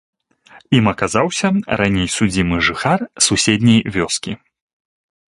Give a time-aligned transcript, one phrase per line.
[0.77, 1.47] Ім аказаўся
[1.81, 4.33] раней судзімы жыхар суседняй вёскі.